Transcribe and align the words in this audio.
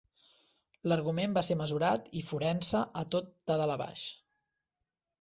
L'argument 0.91 1.35
va 1.35 1.43
ser 1.49 1.59
mesurat 1.59 2.11
i 2.21 2.25
forense 2.31 2.83
a 3.05 3.07
tot 3.17 3.31
de 3.33 3.63
dalt 3.63 3.79
a 3.79 3.81
baix. 3.87 4.11